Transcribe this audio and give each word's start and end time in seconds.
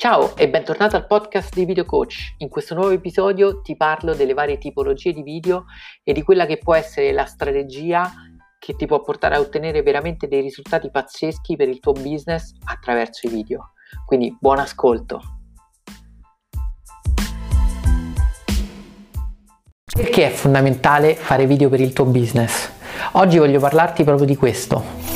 Ciao 0.00 0.34
e 0.34 0.48
bentornato 0.48 0.96
al 0.96 1.06
podcast 1.06 1.52
di 1.52 1.66
Video 1.66 1.84
Coach. 1.84 2.36
In 2.38 2.48
questo 2.48 2.74
nuovo 2.74 2.88
episodio 2.88 3.60
ti 3.60 3.76
parlo 3.76 4.14
delle 4.14 4.32
varie 4.32 4.56
tipologie 4.56 5.12
di 5.12 5.22
video 5.22 5.66
e 6.02 6.14
di 6.14 6.22
quella 6.22 6.46
che 6.46 6.56
può 6.56 6.74
essere 6.74 7.12
la 7.12 7.26
strategia 7.26 8.10
che 8.58 8.76
ti 8.76 8.86
può 8.86 9.02
portare 9.02 9.34
a 9.34 9.40
ottenere 9.40 9.82
veramente 9.82 10.26
dei 10.26 10.40
risultati 10.40 10.90
pazzeschi 10.90 11.54
per 11.54 11.68
il 11.68 11.80
tuo 11.80 11.92
business 11.92 12.54
attraverso 12.64 13.26
i 13.26 13.30
video. 13.30 13.72
Quindi 14.06 14.34
buon 14.40 14.60
ascolto. 14.60 15.20
Perché 19.84 20.28
è 20.28 20.30
fondamentale 20.30 21.14
fare 21.14 21.44
video 21.44 21.68
per 21.68 21.82
il 21.82 21.92
tuo 21.92 22.06
business? 22.06 22.70
Oggi 23.12 23.36
voglio 23.36 23.60
parlarti 23.60 24.02
proprio 24.02 24.24
di 24.24 24.36
questo. 24.36 25.09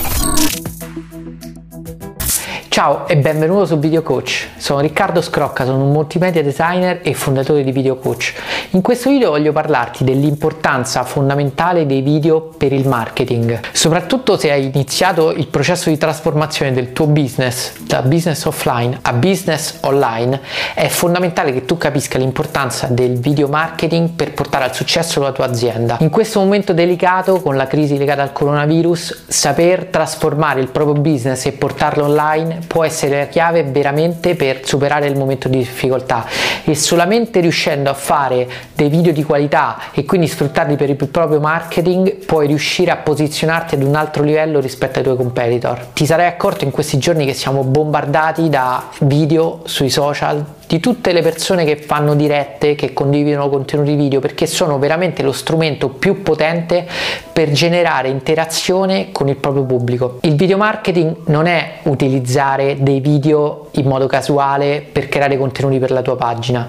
Ciao 2.74 3.06
e 3.06 3.16
benvenuto 3.16 3.66
su 3.66 3.78
Video 3.78 4.02
Coach. 4.02 4.48
Sono 4.56 4.80
Riccardo 4.80 5.22
Scrocca, 5.22 5.64
sono 5.64 5.84
un 5.84 5.92
multimedia 5.92 6.42
designer 6.42 6.98
e 7.04 7.14
fondatore 7.14 7.62
di 7.62 7.70
Video 7.70 7.94
Coach. 7.94 8.34
In 8.70 8.82
questo 8.82 9.10
video 9.10 9.30
voglio 9.30 9.52
parlarti 9.52 10.02
dell'importanza 10.02 11.04
fondamentale 11.04 11.86
dei 11.86 12.00
video 12.00 12.40
per 12.40 12.72
il 12.72 12.88
marketing, 12.88 13.60
soprattutto 13.70 14.36
se 14.36 14.50
hai 14.50 14.72
iniziato 14.74 15.30
il 15.30 15.46
processo 15.46 15.88
di 15.88 15.96
trasformazione 15.96 16.72
del 16.72 16.92
tuo 16.92 17.06
business 17.06 17.78
da 17.82 18.02
business 18.02 18.44
offline 18.44 18.98
a 19.02 19.12
business 19.12 19.78
online, 19.82 20.40
è 20.74 20.88
fondamentale 20.88 21.52
che 21.52 21.64
tu 21.64 21.78
capisca 21.78 22.18
l'importanza 22.18 22.88
del 22.88 23.20
video 23.20 23.46
marketing 23.46 24.08
per 24.16 24.34
portare 24.34 24.64
al 24.64 24.74
successo 24.74 25.22
la 25.22 25.30
tua 25.30 25.44
azienda. 25.44 25.98
In 26.00 26.10
questo 26.10 26.40
momento 26.40 26.72
delicato, 26.72 27.40
con 27.40 27.54
la 27.54 27.68
crisi 27.68 27.96
legata 27.96 28.22
al 28.22 28.32
coronavirus, 28.32 29.26
saper 29.28 29.84
trasformare 29.84 30.58
il 30.58 30.70
proprio 30.70 31.00
business 31.00 31.46
e 31.46 31.52
portarlo 31.52 32.06
online 32.06 32.62
può 32.66 32.84
essere 32.84 33.18
la 33.18 33.26
chiave 33.26 33.62
veramente 33.64 34.34
per 34.34 34.66
superare 34.66 35.06
il 35.06 35.16
momento 35.16 35.48
di 35.48 35.58
difficoltà 35.58 36.26
e 36.64 36.74
solamente 36.74 37.40
riuscendo 37.40 37.90
a 37.90 37.94
fare 37.94 38.48
dei 38.74 38.88
video 38.88 39.12
di 39.12 39.22
qualità 39.22 39.92
e 39.92 40.04
quindi 40.04 40.26
sfruttarli 40.26 40.76
per 40.76 40.90
il 40.90 40.96
proprio 41.08 41.40
marketing 41.40 42.24
puoi 42.24 42.46
riuscire 42.46 42.90
a 42.90 42.96
posizionarti 42.96 43.74
ad 43.74 43.82
un 43.82 43.94
altro 43.94 44.22
livello 44.22 44.60
rispetto 44.60 44.98
ai 44.98 45.04
tuoi 45.04 45.16
competitor. 45.16 45.86
Ti 45.92 46.06
sarai 46.06 46.26
accorto 46.26 46.64
in 46.64 46.70
questi 46.70 46.98
giorni 46.98 47.26
che 47.26 47.34
siamo 47.34 47.62
bombardati 47.62 48.48
da 48.48 48.88
video 49.00 49.60
sui 49.64 49.90
social 49.90 50.44
di 50.66 50.80
tutte 50.80 51.12
le 51.12 51.22
persone 51.22 51.64
che 51.64 51.76
fanno 51.76 52.14
dirette, 52.14 52.74
che 52.74 52.92
condividono 52.92 53.48
contenuti 53.48 53.94
video, 53.94 54.20
perché 54.20 54.46
sono 54.46 54.78
veramente 54.78 55.22
lo 55.22 55.32
strumento 55.32 55.88
più 55.88 56.22
potente 56.22 56.86
per 57.32 57.50
generare 57.50 58.08
interazione 58.08 59.08
con 59.12 59.28
il 59.28 59.36
proprio 59.36 59.64
pubblico. 59.64 60.18
Il 60.22 60.36
video 60.36 60.56
marketing 60.56 61.16
non 61.26 61.46
è 61.46 61.78
utilizzare 61.84 62.76
dei 62.80 63.00
video 63.00 63.68
in 63.72 63.86
modo 63.86 64.06
casuale 64.06 64.84
per 64.90 65.08
creare 65.08 65.36
contenuti 65.36 65.78
per 65.78 65.90
la 65.90 66.02
tua 66.02 66.16
pagina. 66.16 66.68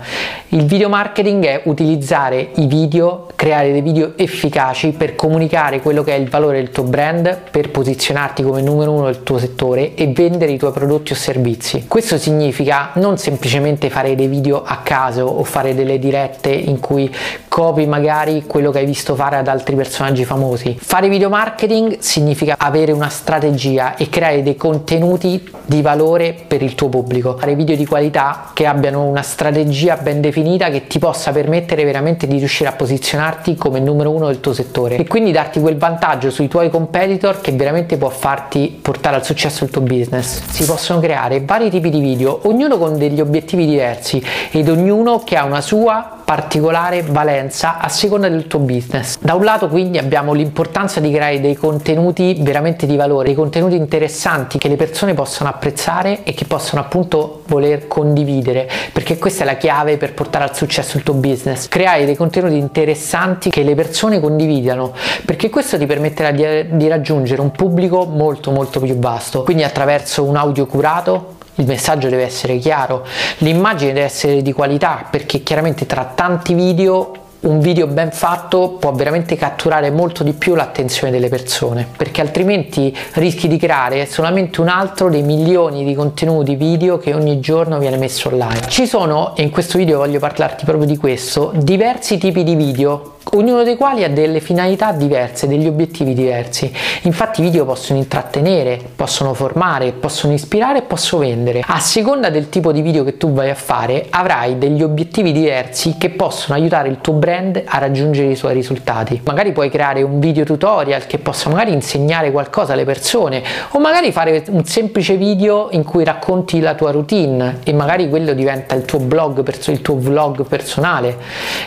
Il 0.49 0.65
video 0.65 0.89
marketing 0.89 1.45
è 1.45 1.61
utilizzare 1.65 2.49
i 2.55 2.65
video, 2.65 3.27
creare 3.35 3.71
dei 3.71 3.81
video 3.81 4.13
efficaci 4.15 4.91
per 4.91 5.15
comunicare 5.15 5.81
quello 5.81 6.03
che 6.03 6.15
è 6.15 6.17
il 6.17 6.29
valore 6.29 6.57
del 6.57 6.69
tuo 6.69 6.83
brand, 6.83 7.37
per 7.51 7.69
posizionarti 7.69 8.41
come 8.41 8.61
numero 8.61 8.91
uno 8.91 9.05
del 9.05 9.23
tuo 9.23 9.37
settore 9.37 9.93
e 9.95 10.07
vendere 10.07 10.51
i 10.51 10.57
tuoi 10.57 10.71
prodotti 10.71 11.11
o 11.11 11.15
servizi. 11.15 11.85
Questo 11.87 12.17
significa 12.17 12.91
non 12.95 13.17
semplicemente 13.17 13.89
fare 13.95 14.13
dei 14.13 14.27
video 14.27 14.61
a 14.61 14.79
caso 14.83 15.23
o 15.23 15.45
fare 15.45 15.73
delle 15.73 15.97
dirette 15.97 16.49
in 16.49 16.81
cui 16.81 17.09
copi 17.55 17.85
magari 17.85 18.43
quello 18.45 18.69
che 18.69 18.79
hai 18.79 18.85
visto 18.85 19.15
fare 19.15 19.37
ad 19.37 19.47
altri 19.47 19.77
personaggi 19.77 20.25
famosi. 20.25 20.77
Fare 20.77 21.07
video 21.07 21.29
marketing 21.29 21.99
significa 21.99 22.55
avere 22.57 22.91
una 22.91 23.07
strategia 23.07 23.95
e 23.95 24.09
creare 24.09 24.43
dei 24.43 24.57
contenuti 24.57 25.49
di 25.63 25.81
valore 25.81 26.35
per 26.45 26.61
il 26.61 26.75
tuo 26.75 26.89
pubblico. 26.89 27.37
Fare 27.39 27.55
video 27.55 27.77
di 27.77 27.85
qualità 27.85 28.51
che 28.53 28.65
abbiano 28.65 29.05
una 29.05 29.21
strategia 29.21 29.95
ben 29.95 30.19
definita 30.19 30.69
che 30.69 30.87
ti 30.87 30.99
possa 30.99 31.31
permettere 31.31 31.85
veramente 31.85 32.27
di 32.27 32.39
riuscire 32.39 32.67
a 32.67 32.73
posizionarti 32.73 33.55
come 33.55 33.79
numero 33.79 34.11
uno 34.11 34.27
del 34.27 34.41
tuo 34.41 34.51
settore 34.51 34.97
e 34.97 35.07
quindi 35.07 35.31
darti 35.31 35.61
quel 35.61 35.77
vantaggio 35.77 36.31
sui 36.31 36.49
tuoi 36.49 36.69
competitor 36.69 37.39
che 37.39 37.53
veramente 37.53 37.95
può 37.95 38.09
farti 38.09 38.77
portare 38.81 39.15
al 39.15 39.23
successo 39.23 39.63
il 39.63 39.69
tuo 39.69 39.79
business. 39.79 40.41
Si 40.49 40.65
possono 40.65 40.99
creare 40.99 41.39
vari 41.39 41.69
tipi 41.69 41.89
di 41.89 42.01
video, 42.01 42.37
ognuno 42.49 42.77
con 42.77 42.97
degli 42.97 43.21
obiettivi 43.21 43.65
diversi 43.65 44.21
ed 44.51 44.67
ognuno 44.67 45.19
che 45.23 45.37
ha 45.37 45.45
una 45.45 45.61
sua 45.61 46.09
particolare 46.25 47.03
valenza 47.03 47.43
a 47.51 47.89
seconda 47.89 48.29
del 48.29 48.47
tuo 48.47 48.59
business. 48.59 49.17
Da 49.19 49.33
un 49.33 49.43
lato 49.43 49.67
quindi 49.67 49.97
abbiamo 49.97 50.33
l'importanza 50.33 50.99
di 50.99 51.11
creare 51.11 51.39
dei 51.39 51.55
contenuti 51.55 52.37
veramente 52.39 52.85
di 52.85 52.95
valore, 52.95 53.27
dei 53.27 53.35
contenuti 53.35 53.75
interessanti 53.75 54.57
che 54.57 54.67
le 54.67 54.75
persone 54.75 55.13
possano 55.13 55.49
apprezzare 55.49 56.23
e 56.23 56.33
che 56.33 56.45
possono 56.45 56.81
appunto 56.81 57.43
voler 57.47 57.87
condividere, 57.87 58.69
perché 58.91 59.17
questa 59.17 59.43
è 59.43 59.45
la 59.45 59.57
chiave 59.57 59.97
per 59.97 60.13
portare 60.13 60.45
al 60.45 60.55
successo 60.55 60.97
il 60.97 61.03
tuo 61.03 61.13
business. 61.13 61.67
Creare 61.67 62.05
dei 62.05 62.15
contenuti 62.15 62.57
interessanti 62.57 63.49
che 63.49 63.63
le 63.63 63.75
persone 63.75 64.19
condividano, 64.19 64.93
perché 65.25 65.49
questo 65.49 65.77
ti 65.77 65.85
permetterà 65.85 66.31
di, 66.31 66.77
di 66.77 66.87
raggiungere 66.87 67.41
un 67.41 67.51
pubblico 67.51 68.05
molto 68.05 68.51
molto 68.51 68.79
più 68.79 68.97
vasto, 68.97 69.43
quindi 69.43 69.63
attraverso 69.63 70.23
un 70.23 70.35
audio 70.35 70.65
curato, 70.65 71.33
il 71.55 71.65
messaggio 71.65 72.09
deve 72.09 72.23
essere 72.23 72.57
chiaro, 72.57 73.05
l'immagine 73.39 73.93
deve 73.93 74.05
essere 74.05 74.41
di 74.41 74.51
qualità 74.51 75.05
perché 75.09 75.41
chiaramente 75.41 75.85
tra 75.85 76.11
tanti 76.13 76.53
video 76.53 77.11
un 77.45 77.59
video 77.59 77.87
ben 77.87 78.11
fatto 78.11 78.77
può 78.79 78.91
veramente 78.91 79.35
catturare 79.35 79.91
molto 79.91 80.23
di 80.23 80.33
più 80.33 80.55
l'attenzione 80.55 81.11
delle 81.11 81.29
persone 81.29 81.87
perché 81.95 82.21
altrimenti 82.21 82.95
rischi 83.13 83.47
di 83.47 83.57
creare 83.57 84.05
solamente 84.05 84.61
un 84.61 84.67
altro 84.67 85.09
dei 85.09 85.21
milioni 85.21 85.83
di 85.83 85.93
contenuti 85.93 86.55
video 86.55 86.97
che 86.97 87.13
ogni 87.13 87.39
giorno 87.39 87.77
viene 87.77 87.97
messo 87.97 88.29
online. 88.29 88.67
Ci 88.67 88.87
sono, 88.87 89.35
e 89.35 89.43
in 89.43 89.49
questo 89.49 89.77
video 89.77 89.99
voglio 89.99 90.19
parlarti 90.19 90.65
proprio 90.65 90.87
di 90.87 90.97
questo, 90.97 91.51
diversi 91.55 92.17
tipi 92.17 92.43
di 92.43 92.55
video 92.55 93.14
ognuno 93.35 93.63
dei 93.63 93.75
quali 93.75 94.03
ha 94.03 94.09
delle 94.09 94.39
finalità 94.39 94.91
diverse, 94.91 95.47
degli 95.47 95.67
obiettivi 95.67 96.13
diversi. 96.13 96.71
Infatti 97.03 97.41
i 97.41 97.43
video 97.43 97.65
possono 97.65 97.99
intrattenere, 97.99 98.79
possono 98.95 99.33
formare, 99.33 99.91
possono 99.91 100.33
ispirare 100.33 100.79
e 100.79 100.81
possono 100.83 101.23
vendere. 101.23 101.61
A 101.65 101.79
seconda 101.79 102.29
del 102.29 102.49
tipo 102.49 102.71
di 102.71 102.81
video 102.81 103.03
che 103.03 103.17
tu 103.17 103.31
vai 103.33 103.49
a 103.49 103.55
fare, 103.55 104.07
avrai 104.09 104.57
degli 104.57 104.81
obiettivi 104.81 105.31
diversi 105.31 105.95
che 105.97 106.09
possono 106.09 106.57
aiutare 106.57 106.89
il 106.89 106.99
tuo 107.01 107.13
brand 107.13 107.61
a 107.65 107.77
raggiungere 107.77 108.29
i 108.29 108.35
suoi 108.35 108.53
risultati. 108.53 109.21
Magari 109.23 109.51
puoi 109.51 109.69
creare 109.69 110.01
un 110.01 110.19
video 110.19 110.43
tutorial 110.43 111.05
che 111.05 111.17
possa 111.17 111.49
magari 111.49 111.73
insegnare 111.73 112.31
qualcosa 112.31 112.73
alle 112.73 112.85
persone 112.85 113.43
o 113.71 113.79
magari 113.79 114.11
fare 114.11 114.43
un 114.49 114.65
semplice 114.65 115.17
video 115.17 115.67
in 115.71 115.83
cui 115.83 116.03
racconti 116.03 116.59
la 116.59 116.75
tua 116.75 116.91
routine 116.91 117.59
e 117.63 117.73
magari 117.73 118.09
quello 118.09 118.33
diventa 118.33 118.75
il 118.75 118.85
tuo 118.85 118.99
blog, 118.99 119.43
il 119.67 119.81
tuo 119.81 119.97
vlog 119.97 120.45
personale 120.45 121.17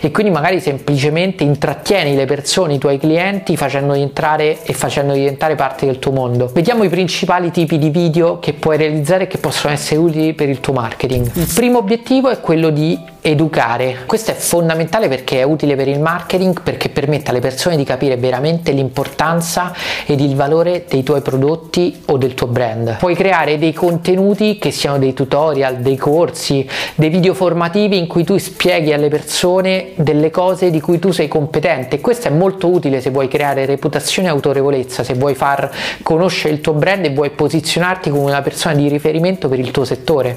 e 0.01 0.11
quindi 0.11 0.33
magari 0.33 0.61
semplicemente 0.61 1.45
intrattieni 1.59 2.15
le 2.15 2.25
persone, 2.25 2.75
i 2.75 2.79
tuoi 2.79 2.99
clienti 2.99 3.57
facendoli 3.57 4.01
entrare 4.01 4.63
e 4.63 4.73
facendoli 4.73 5.19
diventare 5.19 5.57
parte 5.57 5.87
del 5.87 5.99
tuo 5.99 6.13
mondo. 6.13 6.49
Vediamo 6.55 6.85
i 6.85 6.89
principali 6.89 7.51
tipi 7.51 7.79
di 7.79 7.91
video 7.91 8.39
che 8.39 8.53
puoi 8.53 8.77
realizzare 8.77 9.25
e 9.25 9.27
che 9.27 9.39
possono 9.39 9.73
essere 9.73 9.99
utili 9.99 10.35
per 10.35 10.49
il 10.49 10.61
tuo 10.61 10.73
marketing. 10.73 11.29
Il 11.35 11.51
primo 11.53 11.79
obiettivo 11.79 12.29
è 12.31 12.41
quello 12.41 12.71
di 12.71 12.97
educare. 13.31 14.05
Questo 14.07 14.31
è 14.31 14.35
fondamentale 14.35 15.09
perché 15.09 15.41
è 15.41 15.43
utile 15.43 15.77
per 15.77 15.89
il 15.89 16.01
marketing 16.01 16.63
perché 16.63 16.89
permette 16.89 17.31
alle 17.31 17.41
persone 17.41 17.77
di 17.77 17.85
capire 17.85 18.17
veramente 18.17 18.73
l'importanza 18.73 19.75
ed 20.07 20.21
il 20.21 20.35
valore 20.35 20.85
dei 20.89 21.03
tuoi 21.03 21.21
prodotti 21.21 22.03
o 22.07 22.17
del 22.17 22.35
tuo 22.35 22.47
brand. 22.47 22.97
Puoi 22.97 23.15
creare 23.15 23.59
dei 23.59 23.73
contenuti 23.73 24.59
che 24.59 24.71
siano 24.71 24.99
dei 24.99 25.13
tutorial, 25.13 25.77
dei 25.77 25.97
corsi, 25.97 26.67
dei 26.95 27.11
video 27.11 27.35
formativi 27.35 27.99
in 27.99 28.07
cui 28.07 28.25
tu 28.25 28.39
spieghi 28.39 28.93
alle 28.93 29.09
persone 29.09 29.91
delle 29.97 30.31
cose 30.31 30.71
di 30.71 30.81
cui 30.81 30.99
tu 30.99 31.11
sei 31.11 31.29
competente. 31.29 32.01
Questo 32.01 32.29
è 32.29 32.31
molto 32.31 32.69
utile 32.69 33.01
se 33.01 33.11
vuoi 33.11 33.29
creare 33.29 33.67
reputazione 33.67 34.29
e 34.29 34.31
autorevolezza, 34.31 35.05
se 35.05 35.15
vuoi 35.15 35.35
far 35.35 35.71
conoscere 36.03 36.55
il 36.55 36.61
tuo 36.61 36.73
brand 36.73 37.05
e 37.05 37.11
vuoi 37.11 37.31
posizionarti 37.31 38.09
come 38.11 38.25
una 38.25 38.43
persona 38.43 38.75
di 38.75 38.89
riferimento 38.89 39.49
per 39.49 39.59
il 39.59 39.71
tuo 39.71 39.85
settore. 39.85 40.37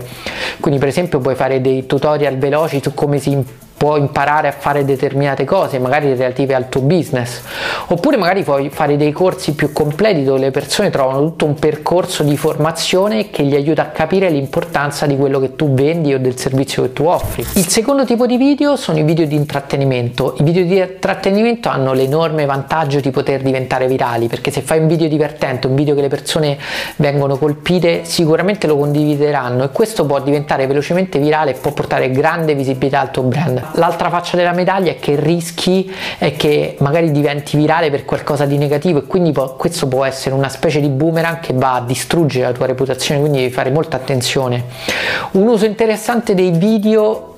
Quindi 0.60 0.80
per 0.80 0.90
esempio 0.90 1.20
puoi 1.20 1.36
fare 1.36 1.62
dei 1.62 1.86
tutorial 1.86 2.38
veloci 2.38 2.80
come 2.90 3.20
si 3.20 3.46
può 3.82 3.98
imparare 3.98 4.48
a 4.48 4.52
fare 4.52 4.86
determinate 4.86 5.44
cose, 5.44 5.80
magari 5.80 6.14
relative 6.14 6.54
al 6.54 6.70
tuo 6.70 6.82
business, 6.82 7.42
oppure 7.88 8.16
magari 8.16 8.44
puoi 8.44 8.70
fare 8.70 8.96
dei 8.96 9.12
corsi 9.12 9.56
più 9.56 9.74
completi 9.74 10.24
dove 10.24 10.38
le 10.38 10.52
persone 10.52 10.92
trovano 10.92 11.22
tutto 11.22 11.46
un 11.46 11.56
percorso 11.56 12.22
di 12.22 12.38
formazione 12.38 13.32
che 13.32 13.42
gli 13.42 13.56
aiuta 13.56 13.82
a 13.82 13.86
capire 13.88 14.30
l'importanza 14.30 15.08
di 15.08 15.18
quello 15.18 15.40
che 15.40 15.56
tu 15.56 15.74
vendi 15.74 16.14
o 16.14 16.20
del 16.20 16.38
servizio 16.38 16.84
che 16.84 16.94
tu 16.94 17.06
offri. 17.06 17.44
Il 17.56 17.68
secondo 17.70 18.06
tipo 18.06 18.28
di 18.28 18.38
video 18.38 18.76
sono 18.76 19.00
i 19.00 19.04
video 19.04 19.26
di 19.26 19.34
intrattenimento. 19.34 20.36
I 20.38 20.44
video 20.44 20.64
di 20.64 20.78
intrattenimento 20.78 21.68
hanno 21.68 21.94
l'enorme 21.94 22.46
vantaggio 22.46 23.00
di 23.00 23.10
poter 23.10 23.42
diventare 23.42 23.88
virali, 23.88 24.28
perché 24.28 24.52
se 24.52 24.62
fai 24.62 24.78
un 24.78 24.86
video 24.86 25.08
divertente, 25.08 25.66
un 25.66 25.74
video 25.74 25.96
che 25.96 26.02
le 26.02 26.08
persone 26.08 26.56
vengono 26.98 27.36
colpite, 27.36 28.02
sicuramente 28.04 28.68
lo 28.68 28.78
condivideranno 28.78 29.64
e 29.64 29.70
questo 29.72 30.06
può 30.06 30.22
diventare 30.22 30.68
velocemente 30.68 31.18
virale 31.18 31.50
e 31.50 31.54
può 31.56 31.72
portare 31.72 32.12
grande 32.12 32.54
visibilità 32.54 33.00
al 33.00 33.10
tuo 33.10 33.24
brand 33.24 33.70
l'altra 33.76 34.10
faccia 34.10 34.38
della 34.38 34.54
medaglia 34.54 34.92
è 34.92 35.00
che 35.00 35.16
rischi 35.16 35.92
è 36.18 36.36
che 36.36 36.76
magari 36.80 37.12
diventi 37.12 37.58
virale 37.58 37.90
per 37.90 38.06
qualcosa 38.06 38.46
di 38.46 38.58
negativo 38.58 39.00
e 39.00 39.04
quindi 39.06 39.32
può, 39.32 39.56
questo 39.56 39.88
può 39.88 40.06
essere 40.06 40.36
una 40.36 40.50
specie 40.50 40.80
di 40.80 40.90
boomerang 40.90 41.40
che 41.40 41.54
va 41.54 41.76
a 41.76 41.82
distruggere 41.82 42.46
la 42.46 42.52
tua 42.52 42.66
reputazione, 42.66 43.20
quindi 43.20 43.40
devi 43.40 43.52
fare 43.52 43.72
molta 43.72 43.98
attenzione. 43.98 44.66
Un 45.32 45.48
uso 45.48 45.66
interessante 45.66 46.34
dei 46.34 46.52
video 46.52 47.31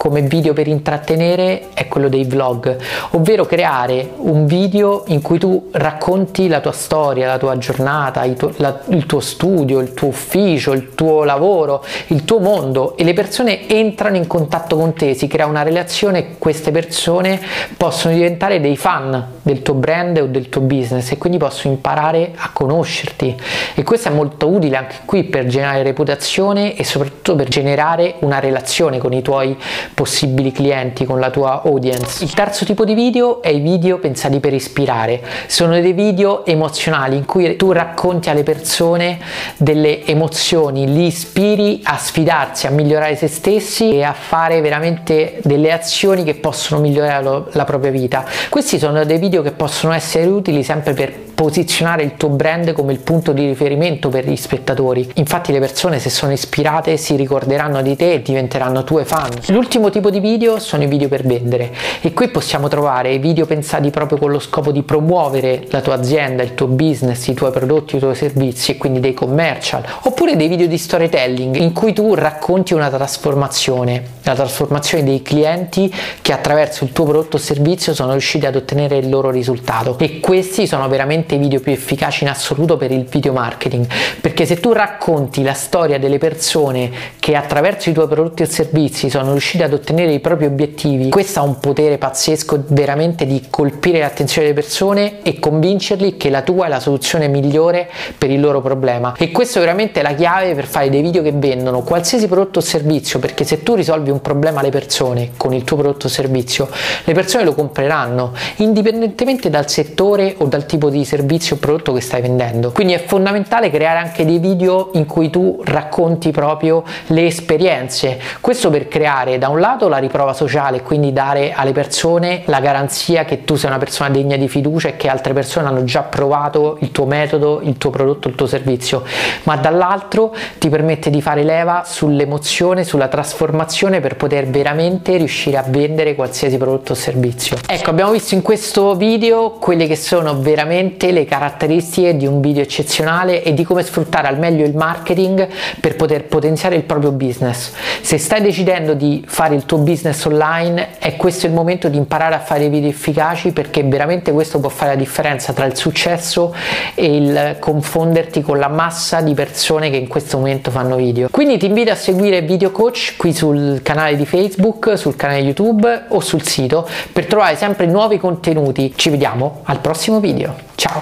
come 0.00 0.22
video 0.22 0.54
per 0.54 0.66
intrattenere 0.66 1.68
è 1.74 1.86
quello 1.86 2.08
dei 2.08 2.24
vlog, 2.24 2.74
ovvero 3.10 3.44
creare 3.44 4.12
un 4.16 4.46
video 4.46 5.02
in 5.08 5.20
cui 5.20 5.38
tu 5.38 5.68
racconti 5.72 6.48
la 6.48 6.60
tua 6.60 6.72
storia, 6.72 7.26
la 7.26 7.36
tua 7.36 7.58
giornata, 7.58 8.24
il 8.24 8.34
tuo, 8.34 8.50
la, 8.56 8.80
il 8.86 9.04
tuo 9.04 9.20
studio, 9.20 9.78
il 9.80 9.92
tuo 9.92 10.08
ufficio, 10.08 10.72
il 10.72 10.94
tuo 10.94 11.22
lavoro, 11.24 11.84
il 12.06 12.24
tuo 12.24 12.38
mondo 12.38 12.96
e 12.96 13.04
le 13.04 13.12
persone 13.12 13.68
entrano 13.68 14.16
in 14.16 14.26
contatto 14.26 14.78
con 14.78 14.94
te, 14.94 15.12
si 15.12 15.26
crea 15.26 15.44
una 15.44 15.62
relazione 15.62 16.18
e 16.18 16.26
queste 16.38 16.70
persone 16.70 17.38
possono 17.76 18.14
diventare 18.14 18.58
dei 18.58 18.78
fan 18.78 19.32
del 19.42 19.60
tuo 19.60 19.74
brand 19.74 20.16
o 20.16 20.24
del 20.24 20.48
tuo 20.48 20.62
business 20.62 21.10
e 21.10 21.18
quindi 21.18 21.36
possono 21.36 21.74
imparare 21.74 22.32
a 22.36 22.48
conoscerti. 22.54 23.36
E 23.74 23.82
questo 23.82 24.08
è 24.08 24.12
molto 24.12 24.48
utile 24.48 24.78
anche 24.78 25.00
qui 25.04 25.24
per 25.24 25.44
generare 25.44 25.82
reputazione 25.82 26.74
e 26.74 26.84
soprattutto 26.84 27.36
per 27.36 27.48
generare 27.48 28.14
una 28.20 28.38
relazione 28.38 28.96
con 28.96 29.12
i 29.12 29.20
tuoi 29.20 29.54
possibili 29.94 30.52
clienti, 30.52 31.04
con 31.04 31.18
la 31.18 31.30
tua 31.30 31.62
audience. 31.64 32.24
Il 32.24 32.32
terzo 32.34 32.64
tipo 32.64 32.84
di 32.84 32.94
video 32.94 33.42
è 33.42 33.48
i 33.48 33.60
video 33.60 33.98
pensati 33.98 34.40
per 34.40 34.52
ispirare. 34.52 35.22
Sono 35.46 35.78
dei 35.80 35.92
video 35.92 36.44
emozionali 36.44 37.16
in 37.16 37.24
cui 37.24 37.56
tu 37.56 37.72
racconti 37.72 38.30
alle 38.30 38.42
persone 38.42 39.18
delle 39.56 40.04
emozioni, 40.04 40.92
li 40.92 41.06
ispiri 41.06 41.80
a 41.84 41.96
sfidarsi, 41.96 42.66
a 42.66 42.70
migliorare 42.70 43.16
se 43.16 43.28
stessi 43.28 43.92
e 43.92 44.02
a 44.02 44.12
fare 44.12 44.60
veramente 44.60 45.40
delle 45.42 45.72
azioni 45.72 46.24
che 46.24 46.34
possono 46.34 46.80
migliorare 46.80 47.44
la 47.52 47.64
propria 47.64 47.90
vita. 47.90 48.24
Questi 48.48 48.78
sono 48.78 49.04
dei 49.04 49.18
video 49.18 49.42
che 49.42 49.52
possono 49.52 49.92
essere 49.92 50.26
utili 50.26 50.62
sempre 50.62 50.94
per 50.94 51.28
posizionare 51.40 52.02
il 52.02 52.16
tuo 52.18 52.28
brand 52.28 52.72
come 52.72 52.92
il 52.92 52.98
punto 52.98 53.32
di 53.32 53.46
riferimento 53.46 54.10
per 54.10 54.28
gli 54.28 54.36
spettatori. 54.36 55.10
Infatti 55.14 55.52
le 55.52 55.58
persone 55.58 55.98
se 55.98 56.10
sono 56.10 56.32
ispirate 56.32 56.98
si 56.98 57.16
ricorderanno 57.16 57.80
di 57.80 57.96
te 57.96 58.12
e 58.12 58.20
diventeranno 58.20 58.84
tue 58.84 59.06
fan. 59.06 59.30
L'ultimo 59.46 59.88
tipo 59.88 60.10
di 60.10 60.20
video 60.20 60.58
sono 60.58 60.82
i 60.82 60.86
video 60.86 61.08
per 61.08 61.24
vendere 61.24 61.72
e 62.02 62.12
qui 62.12 62.28
possiamo 62.28 62.68
trovare 62.68 63.16
video 63.16 63.46
pensati 63.46 63.88
proprio 63.88 64.18
con 64.18 64.30
lo 64.30 64.38
scopo 64.38 64.70
di 64.70 64.82
promuovere 64.82 65.64
la 65.70 65.80
tua 65.80 65.94
azienda, 65.94 66.42
il 66.42 66.52
tuo 66.52 66.66
business, 66.66 67.26
i 67.28 67.32
tuoi 67.32 67.52
prodotti, 67.52 67.96
i 67.96 68.00
tuoi 68.00 68.14
servizi 68.14 68.72
e 68.72 68.76
quindi 68.76 69.00
dei 69.00 69.14
commercial 69.14 69.82
oppure 70.02 70.36
dei 70.36 70.46
video 70.46 70.66
di 70.66 70.76
storytelling 70.76 71.56
in 71.56 71.72
cui 71.72 71.94
tu 71.94 72.12
racconti 72.12 72.74
una 72.74 72.90
trasformazione, 72.90 74.02
la 74.24 74.34
trasformazione 74.34 75.04
dei 75.04 75.22
clienti 75.22 75.90
che 76.20 76.34
attraverso 76.34 76.84
il 76.84 76.92
tuo 76.92 77.04
prodotto 77.04 77.36
o 77.36 77.40
servizio 77.40 77.94
sono 77.94 78.10
riusciti 78.12 78.44
ad 78.44 78.56
ottenere 78.56 78.98
il 78.98 79.08
loro 79.08 79.30
risultato 79.30 79.96
e 79.98 80.20
questi 80.20 80.66
sono 80.66 80.86
veramente 80.86 81.28
sicuramente 81.30 81.34
i 81.34 81.38
video 81.38 81.60
più 81.60 81.72
efficaci 81.72 82.24
in 82.24 82.30
assoluto 82.30 82.76
per 82.76 82.90
il 82.90 83.04
video 83.04 83.32
marketing. 83.32 83.86
Perché 84.20 84.46
se 84.46 84.58
tu 84.58 84.72
racconti 84.72 85.42
la 85.42 85.52
storia 85.52 85.98
delle 85.98 86.18
persone 86.18 86.90
che 87.18 87.36
attraverso 87.36 87.90
i 87.90 87.92
tuoi 87.92 88.08
prodotti 88.08 88.42
e 88.42 88.46
servizi 88.46 89.10
sono 89.10 89.30
riusciti 89.30 89.62
ad 89.62 89.72
ottenere 89.72 90.12
i 90.12 90.20
propri 90.20 90.46
obiettivi 90.46 91.10
questo 91.10 91.40
ha 91.40 91.42
un 91.42 91.58
potere 91.60 91.98
pazzesco 91.98 92.64
veramente 92.68 93.26
di 93.26 93.46
colpire 93.50 94.00
l'attenzione 94.00 94.48
delle 94.48 94.60
persone 94.60 95.22
e 95.22 95.38
convincerli 95.38 96.16
che 96.16 96.30
la 96.30 96.42
tua 96.42 96.66
è 96.66 96.68
la 96.68 96.80
soluzione 96.80 97.28
migliore 97.28 97.88
per 98.16 98.30
il 98.30 98.40
loro 98.40 98.60
problema. 98.60 99.14
E 99.16 99.30
questo 99.30 99.58
è 99.58 99.60
veramente 99.60 100.02
la 100.02 100.14
chiave 100.14 100.54
per 100.54 100.66
fare 100.66 100.88
dei 100.88 101.02
video 101.02 101.22
che 101.22 101.32
vendono 101.32 101.82
qualsiasi 101.82 102.26
prodotto 102.26 102.58
o 102.58 102.62
servizio 102.62 103.18
perché 103.18 103.44
se 103.44 103.62
tu 103.62 103.74
risolvi 103.74 104.10
un 104.10 104.20
problema 104.20 104.60
alle 104.60 104.70
persone 104.70 105.30
con 105.36 105.52
il 105.52 105.64
tuo 105.64 105.76
prodotto 105.76 106.06
o 106.06 106.08
servizio 106.08 106.68
le 107.04 107.12
persone 107.12 107.44
lo 107.44 107.54
compreranno 107.54 108.32
indipendentemente 108.56 109.50
dal 109.50 109.68
settore 109.68 110.34
o 110.38 110.46
dal 110.46 110.66
tipo 110.66 110.90
di 110.90 111.04
servizio 111.04 111.19
servizio 111.20 111.56
o 111.56 111.58
prodotto 111.58 111.92
che 111.92 112.00
stai 112.00 112.22
vendendo. 112.22 112.72
Quindi 112.72 112.94
è 112.94 113.04
fondamentale 113.04 113.70
creare 113.70 113.98
anche 113.98 114.24
dei 114.24 114.38
video 114.38 114.90
in 114.94 115.04
cui 115.06 115.28
tu 115.28 115.60
racconti 115.64 116.30
proprio 116.30 116.82
le 117.08 117.26
esperienze. 117.26 118.18
Questo 118.40 118.70
per 118.70 118.88
creare 118.88 119.38
da 119.38 119.48
un 119.48 119.60
lato 119.60 119.88
la 119.88 119.98
riprova 119.98 120.32
sociale, 120.32 120.82
quindi 120.82 121.12
dare 121.12 121.52
alle 121.52 121.72
persone 121.72 122.42
la 122.46 122.60
garanzia 122.60 123.24
che 123.24 123.44
tu 123.44 123.56
sei 123.56 123.68
una 123.68 123.78
persona 123.78 124.08
degna 124.08 124.36
di 124.36 124.48
fiducia 124.48 124.88
e 124.88 124.96
che 124.96 125.08
altre 125.08 125.32
persone 125.32 125.68
hanno 125.68 125.84
già 125.84 126.02
provato 126.02 126.78
il 126.80 126.90
tuo 126.90 127.04
metodo, 127.04 127.60
il 127.62 127.76
tuo 127.76 127.90
prodotto, 127.90 128.28
il 128.28 128.34
tuo 128.34 128.46
servizio, 128.46 129.02
ma 129.44 129.56
dall'altro 129.56 130.34
ti 130.58 130.68
permette 130.68 131.10
di 131.10 131.20
fare 131.20 131.42
leva 131.42 131.82
sull'emozione, 131.84 132.84
sulla 132.84 133.08
trasformazione 133.08 134.00
per 134.00 134.16
poter 134.16 134.46
veramente 134.46 135.16
riuscire 135.16 135.58
a 135.58 135.64
vendere 135.66 136.14
qualsiasi 136.14 136.56
prodotto 136.56 136.92
o 136.92 136.94
servizio. 136.94 137.58
Ecco, 137.66 137.90
abbiamo 137.90 138.10
visto 138.10 138.34
in 138.34 138.42
questo 138.42 138.94
video 138.94 139.50
quelle 139.50 139.86
che 139.86 139.96
sono 139.96 140.40
veramente 140.40 141.09
le 141.12 141.24
caratteristiche 141.24 142.16
di 142.16 142.26
un 142.26 142.40
video 142.40 142.62
eccezionale 142.62 143.42
e 143.42 143.54
di 143.54 143.64
come 143.64 143.82
sfruttare 143.82 144.28
al 144.28 144.38
meglio 144.38 144.64
il 144.64 144.74
marketing 144.74 145.48
per 145.80 145.96
poter 145.96 146.24
potenziare 146.24 146.76
il 146.76 146.82
proprio 146.82 147.12
business. 147.12 147.72
Se 148.00 148.18
stai 148.18 148.40
decidendo 148.40 148.94
di 148.94 149.22
fare 149.26 149.54
il 149.54 149.64
tuo 149.64 149.78
business 149.78 150.24
online, 150.24 150.98
è 150.98 151.16
questo 151.16 151.46
il 151.46 151.52
momento 151.52 151.88
di 151.88 151.96
imparare 151.96 152.34
a 152.34 152.40
fare 152.40 152.68
video 152.68 152.88
efficaci 152.88 153.52
perché 153.52 153.82
veramente 153.82 154.32
questo 154.32 154.60
può 154.60 154.68
fare 154.68 154.92
la 154.92 154.96
differenza 154.96 155.52
tra 155.52 155.64
il 155.64 155.76
successo 155.76 156.54
e 156.94 157.16
il 157.16 157.56
confonderti 157.58 158.42
con 158.42 158.58
la 158.58 158.68
massa 158.68 159.20
di 159.20 159.34
persone 159.34 159.90
che 159.90 159.96
in 159.96 160.08
questo 160.08 160.38
momento 160.38 160.70
fanno 160.70 160.96
video. 160.96 161.28
Quindi 161.30 161.58
ti 161.58 161.66
invito 161.66 161.90
a 161.90 161.94
seguire 161.94 162.42
Video 162.42 162.70
Coach 162.70 163.14
qui 163.16 163.32
sul 163.32 163.80
canale 163.82 164.16
di 164.16 164.26
Facebook, 164.26 164.96
sul 164.96 165.16
canale 165.16 165.40
YouTube 165.40 166.04
o 166.08 166.20
sul 166.20 166.42
sito 166.42 166.88
per 167.12 167.26
trovare 167.26 167.56
sempre 167.56 167.86
nuovi 167.86 168.18
contenuti. 168.18 168.92
Ci 168.94 169.10
vediamo 169.10 169.60
al 169.64 169.80
prossimo 169.80 170.20
video. 170.20 170.54
Ciao! 170.74 170.99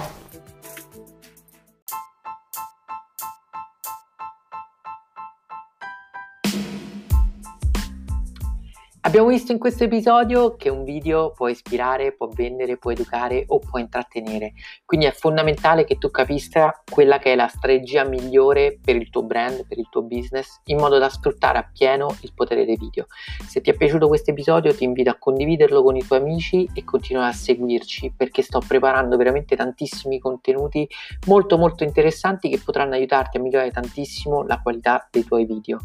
Abbiamo 9.08 9.28
visto 9.28 9.52
in 9.52 9.58
questo 9.58 9.84
episodio 9.84 10.54
che 10.56 10.68
un 10.68 10.84
video 10.84 11.32
può 11.32 11.48
ispirare, 11.48 12.12
può 12.12 12.28
vendere, 12.28 12.76
può 12.76 12.90
educare 12.90 13.42
o 13.46 13.58
può 13.58 13.78
intrattenere, 13.78 14.52
quindi 14.84 15.06
è 15.06 15.12
fondamentale 15.12 15.84
che 15.84 15.96
tu 15.96 16.10
capisca 16.10 16.82
quella 16.84 17.18
che 17.18 17.32
è 17.32 17.34
la 17.34 17.48
strategia 17.48 18.04
migliore 18.04 18.78
per 18.78 18.96
il 18.96 19.08
tuo 19.08 19.22
brand, 19.22 19.66
per 19.66 19.78
il 19.78 19.88
tuo 19.88 20.02
business, 20.02 20.60
in 20.64 20.76
modo 20.76 20.98
da 20.98 21.08
sfruttare 21.08 21.56
appieno 21.56 22.18
il 22.20 22.34
potere 22.34 22.66
dei 22.66 22.76
video. 22.76 23.06
Se 23.46 23.62
ti 23.62 23.70
è 23.70 23.74
piaciuto 23.74 24.08
questo 24.08 24.32
episodio 24.32 24.74
ti 24.74 24.84
invito 24.84 25.08
a 25.08 25.16
condividerlo 25.18 25.82
con 25.82 25.96
i 25.96 26.06
tuoi 26.06 26.18
amici 26.18 26.68
e 26.74 26.84
continuare 26.84 27.30
a 27.30 27.34
seguirci 27.34 28.12
perché 28.14 28.42
sto 28.42 28.60
preparando 28.60 29.16
veramente 29.16 29.56
tantissimi 29.56 30.18
contenuti 30.18 30.86
molto 31.28 31.56
molto 31.56 31.82
interessanti 31.82 32.50
che 32.50 32.60
potranno 32.62 32.92
aiutarti 32.92 33.38
a 33.38 33.40
migliorare 33.40 33.70
tantissimo 33.70 34.42
la 34.42 34.60
qualità 34.60 35.08
dei 35.10 35.24
tuoi 35.24 35.46
video. 35.46 35.78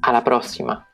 Alla 0.00 0.22
prossima! 0.22 0.87